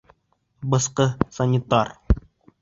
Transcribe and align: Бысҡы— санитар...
Бысҡы— 0.73 1.07
санитар... 1.37 1.93